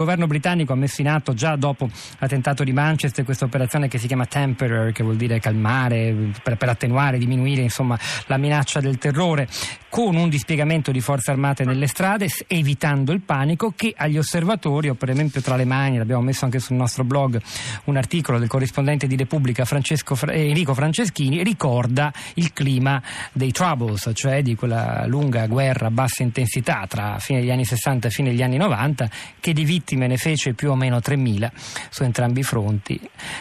[0.00, 1.86] Il governo britannico ha messo in atto già dopo
[2.16, 6.70] l'attentato di Manchester questa operazione che si chiama Temperer, che vuol dire calmare, per, per,
[6.70, 9.46] attenuare, diminuire insomma, la minaccia del terrore,
[9.90, 14.94] con un dispiegamento di forze armate nelle strade, evitando il panico che agli osservatori, o
[14.94, 17.40] per esempio tra le mani, l'abbiamo messo anche sul nostro blog,
[17.84, 24.12] un articolo del corrispondente di Repubblica Francesco, eh, Enrico Franceschini, ricorda il clima dei Troubles,
[24.14, 28.30] cioè di quella lunga guerra a bassa intensità tra fine degli anni 60 e fine
[28.30, 29.10] degli anni 90,
[29.40, 31.50] che di vittime ne fece più o meno 3.000
[31.90, 32.98] su entrambi i fronti,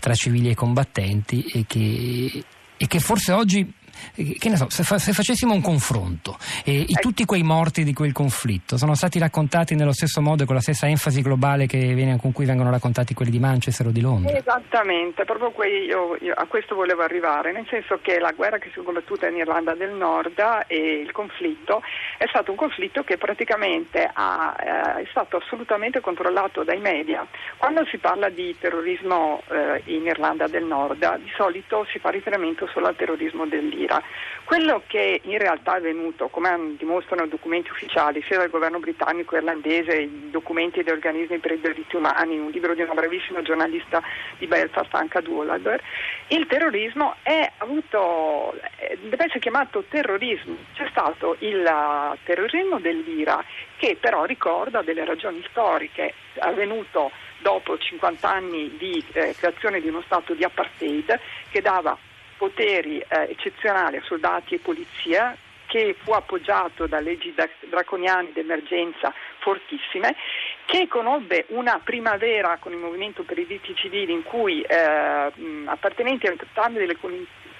[0.00, 2.44] tra civili e combattenti, e che,
[2.78, 3.74] e che forse oggi
[4.14, 6.86] che ne so, se, fa, se facessimo un confronto e eh.
[7.00, 10.60] tutti quei morti di quel conflitto sono stati raccontati nello stesso modo e con la
[10.60, 14.36] stessa enfasi globale viene, con cui vengono raccontati quelli di Manchester o di Londra?
[14.36, 18.80] Esattamente, proprio io, io a questo volevo arrivare, nel senso che la guerra che si
[18.80, 21.82] è combattuta in Irlanda del Nord e il conflitto
[22.16, 27.26] è stato un conflitto che praticamente ha, eh, è stato assolutamente controllato dai media.
[27.56, 32.66] Quando si parla di terrorismo eh, in Irlanda del Nord, di solito si fa riferimento
[32.72, 34.02] solo al terrorismo dell'Iran Sira.
[34.44, 40.08] Quello che in realtà è avvenuto, come dimostrano documenti ufficiali sia del governo britannico irlandese,
[40.30, 44.02] documenti degli organismi per i diritti umani, un libro di una bravissima giornalista
[44.38, 45.80] di Belfast, Anka Duolaber,
[46.28, 47.14] il terrorismo
[47.58, 50.56] avuto, eh, deve essere chiamato terrorismo.
[50.74, 53.42] C'è stato il terrorismo dell'IRA
[53.76, 60.02] che però ricorda delle ragioni storiche, avvenuto dopo 50 anni di eh, creazione di uno
[60.02, 61.18] stato di apartheid
[61.50, 61.96] che dava
[62.40, 67.34] poteri eh, eccezionali a soldati e polizia che fu appoggiato da leggi
[67.68, 70.16] draconiane d'emergenza fortissime,
[70.64, 75.32] che conobbe una primavera con il movimento per i diritti civili in cui eh,
[75.66, 76.96] appartenenti a entrambe delle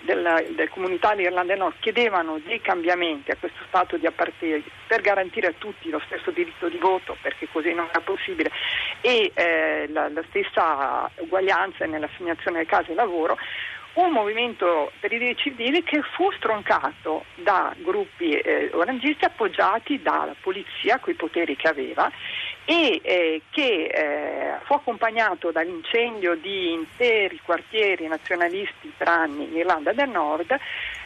[0.00, 5.02] della, delle comunità dell'Irlanda del Nord chiedevano dei cambiamenti a questo stato di apartheid per
[5.02, 8.50] garantire a tutti lo stesso diritto di voto, perché così non era possibile,
[9.00, 13.36] e eh, la, la, stessa uguaglianza nell'assegnazione del caso e lavoro,
[13.94, 20.34] un movimento per i diritti civili che fu stroncato da gruppi eh, orangisti appoggiati dalla
[20.40, 22.10] polizia con i poteri che aveva
[22.64, 29.92] e eh, che eh, fu accompagnato dall'incendio di interi quartieri nazionalisti per anni in Irlanda
[29.92, 30.56] del Nord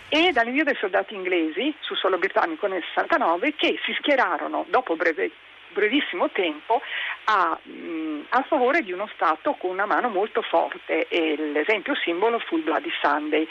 [0.09, 5.31] e dall'invio dei soldati inglesi su suolo britannico nel 69 che si schierarono dopo breve
[5.75, 6.81] brevissimo tempo
[7.25, 12.39] a, mh, a, favore di uno Stato con una mano molto forte e l'esempio simbolo
[12.39, 13.47] fu il Bloody Sunday.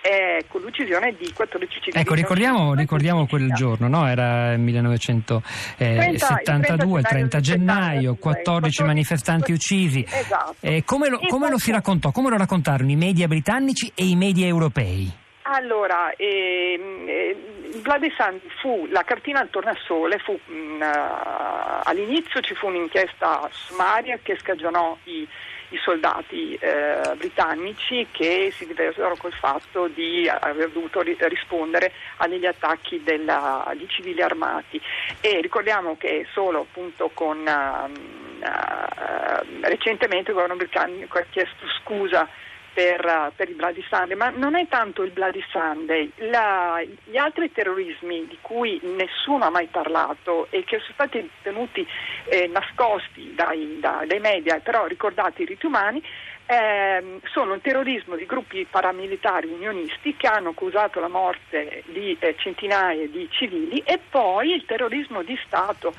[0.00, 2.00] Eh, con l'uccisione di 14 civili.
[2.00, 4.06] Ecco, ricordiamo, ricordiamo quel giorno, no?
[4.06, 10.06] era il 1972, il 30 gennaio, 14 manifestanti uccisi.
[10.08, 10.54] Esatto.
[10.60, 12.12] Eh, come, lo, come lo si raccontò?
[12.12, 15.26] Come lo raccontarono i media britannici e i media europei?
[15.50, 17.36] Allora, ehm, eh,
[17.82, 20.82] Sunday fu la cartina al tornasole, fu, mh, mm,
[21.84, 25.26] all'inizio ci fu un'inchiesta sommaria che scagionò i,
[25.70, 32.28] i soldati eh, britannici che si diversero col fatto di aver dovuto ri- rispondere a
[32.28, 34.78] degli attacchi della, di civili armati.
[35.22, 42.28] E ricordiamo che solo appunto con uh, uh, recentemente il governo britannico ha chiesto scusa
[42.72, 47.50] per, per, il Bloody Sunday, ma non è tanto il Bloody Sunday, la, gli altri
[47.50, 51.86] terrorismi di cui nessuno ha mai parlato e che sono stati tenuti
[52.26, 56.02] eh, nascosti dai, da, dai media, però ricordati i riti umani,
[56.50, 62.34] eh, sono il terrorismo di gruppi paramilitari unionisti che hanno causato la morte di eh,
[62.38, 65.92] centinaia di civili e poi il terrorismo di Stato.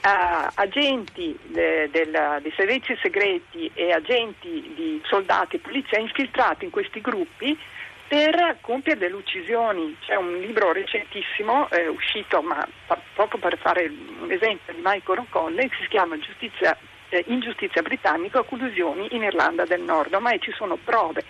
[0.00, 6.70] Eh, agenti de, del, dei servizi segreti e agenti di soldati e polizia infiltrati in
[6.70, 7.58] questi gruppi
[8.06, 9.96] per compiere delle uccisioni.
[10.00, 12.66] C'è un libro recentissimo eh, uscito, ma
[13.14, 16.76] proprio per fare un esempio di Michael O'Connell, che si chiama Giustizia
[17.10, 21.24] eh, ingiustizia britannica collusioni in Irlanda del Nord, ormai ci sono prove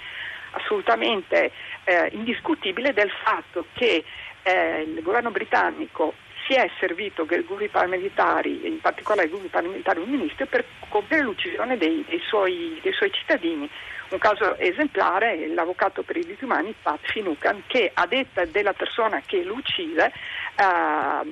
[0.52, 1.50] assolutamente
[1.84, 4.04] eh, indiscutibili del fatto che
[4.42, 6.14] eh, il governo britannico
[6.48, 11.76] si è servito dei gruppi paramilitari, in particolare i gruppi paramilitari unionisti, per compiere l'uccisione
[11.76, 13.68] dei, dei, suoi, dei suoi cittadini.
[14.08, 18.72] Un caso esemplare è l'avvocato per i diritti umani Pat Finucan che a detta della
[18.72, 20.10] persona che lo uccise
[20.56, 21.28] uh,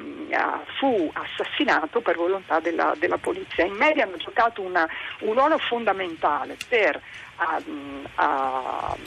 [0.76, 3.64] fu assassinato per volontà della, della, polizia.
[3.64, 4.86] I media hanno giocato una,
[5.20, 7.00] un ruolo fondamentale per
[7.38, 8.98] uh, uh,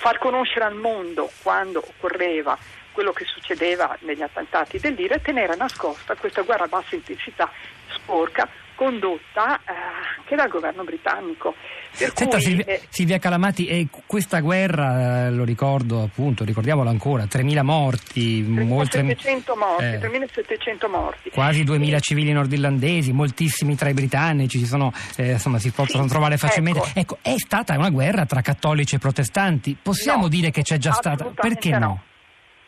[0.00, 2.56] far conoscere al mondo quando occorreva
[2.92, 7.50] quello che succedeva negli attentati dell'Ira tenere nascosta questa guerra a bassa intensità
[7.88, 8.48] sporca
[8.80, 9.72] condotta eh,
[10.16, 11.54] anche dal governo britannico.
[11.90, 17.24] Senta, cui, Silvia, eh, Silvia, Calamati, eh, questa guerra, eh, lo ricordo appunto, ricordiamolo ancora,
[17.24, 21.28] 3.000 morti, 3.700 morti, eh, 3.700 morti.
[21.28, 26.08] Quasi 2.000 civili nordirlandesi, moltissimi tra i britannici, ci sono, eh, insomma, si possono sì,
[26.08, 26.80] trovare facilmente.
[26.94, 26.98] Ecco.
[27.00, 27.18] ecco.
[27.20, 29.76] è stata una guerra tra cattolici e protestanti.
[29.80, 31.26] Possiamo no, dire che c'è già stata?
[31.34, 31.78] Perché no?
[31.78, 32.02] no?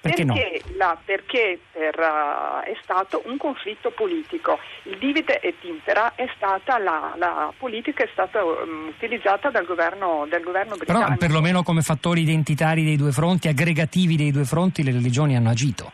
[0.03, 0.77] Perché, perché, no?
[0.79, 4.59] la, perché per, uh, è stato un conflitto politico.
[4.83, 10.27] Il divide et impera è stata la, la politica è stata um, utilizzata dal governo,
[10.29, 11.07] dal governo britannico.
[11.07, 15.51] Però perlomeno come fattori identitari dei due fronti, aggregativi dei due fronti, le religioni hanno
[15.51, 15.93] agito.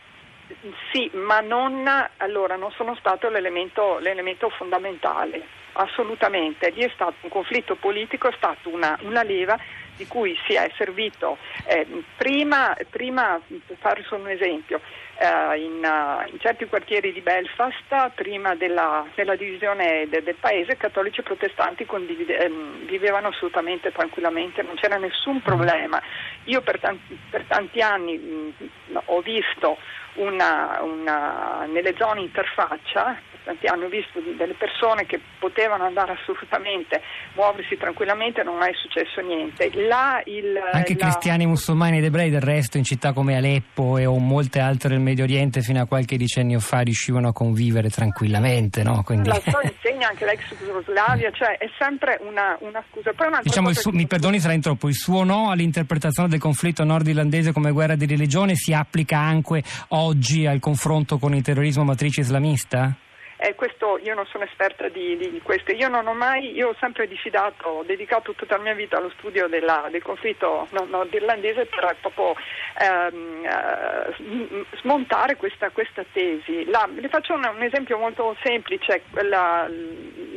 [0.91, 6.71] Sì, ma non, allora, non sono stato l'elemento, l'elemento, fondamentale, assolutamente.
[6.71, 9.55] Lì è stato un conflitto politico, è stata una, una leva
[9.99, 11.37] di cui si è servito
[11.67, 11.85] eh,
[12.15, 14.79] prima, prima, per fare solo un esempio,
[15.21, 21.19] in, uh, in, certi quartieri di Belfast, prima della, della divisione de, del paese, cattolici
[21.19, 22.51] e protestanti condivide, eh,
[22.87, 26.01] vivevano assolutamente tranquillamente, non c'era nessun problema.
[26.45, 29.77] Io per tanti, per tanti anni mh, ho visto
[30.15, 37.01] una, una, nelle zone interfaccia tanti anni ho visto delle persone che potevano andare assolutamente,
[37.33, 39.71] muoversi tranquillamente, non è successo niente.
[39.87, 41.05] Là il, Anche la...
[41.05, 45.23] cristiani, musulmani ed ebrei del resto in città come Aleppo e o molte altre Medio
[45.23, 48.83] Oriente fino a qualche decennio fa riuscivano a convivere tranquillamente.
[48.83, 49.01] No?
[49.03, 49.29] Quindi...
[49.29, 53.11] La storia insegna anche l'ex Jugoslavia, cioè è sempre una, una scusa.
[53.41, 53.89] Diciamo su...
[53.89, 58.05] mi perdoni se la introppo, il suo no all'interpretazione del conflitto nordirlandese come guerra di
[58.05, 62.95] religione si applica anche oggi al confronto con il terrorismo matrice islamista?
[63.41, 66.75] Eh, questo, io non sono esperta di, di, questo, io non ho mai, io ho
[66.79, 71.95] sempre diffidato, ho dedicato tutta la mia vita allo studio della, del conflitto nordirlandese per
[72.01, 72.35] proprio
[72.79, 76.65] ehm, eh, smontare questa, questa tesi.
[76.65, 79.67] La, le faccio un, un, esempio molto semplice, la,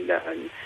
[0.06, 0.22] la,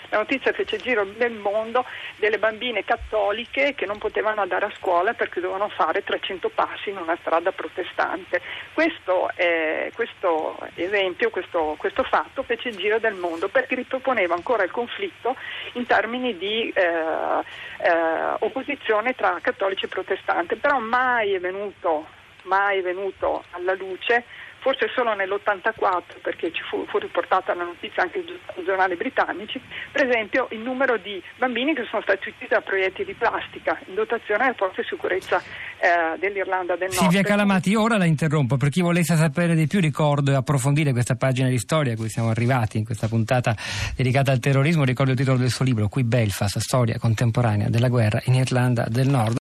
[0.09, 1.85] la notizia fece giro nel mondo
[2.17, 6.97] delle bambine cattoliche che non potevano andare a scuola perché dovevano fare 300 passi in
[6.97, 8.41] una strada protestante.
[8.73, 14.71] Questo, eh, questo esempio, questo, questo fatto fece giro del mondo perché riproponeva ancora il
[14.71, 15.35] conflitto
[15.73, 22.05] in termini di eh, eh, opposizione tra cattolici e protestanti, però mai è venuto,
[22.43, 24.23] mai è venuto alla luce
[24.59, 30.07] forse solo nell'84 perché ci fu, fu riportata la notizia anche in giornali britannici, per
[30.07, 34.43] esempio il numero di bambini che sono stati uccisi da proiettili di plastica in dotazione
[34.43, 35.41] alle forze di sicurezza
[35.79, 37.01] eh, dell'Irlanda del Nord.
[37.01, 41.15] Silvia Calamati, ora la interrompo, per chi volesse sapere di più ricordo e approfondire questa
[41.15, 43.55] pagina di storia a cui siamo arrivati in questa puntata
[43.95, 48.21] dedicata al terrorismo, ricordo il titolo del suo libro, Qui Belfast, storia contemporanea della guerra
[48.25, 49.35] in Irlanda del Nord.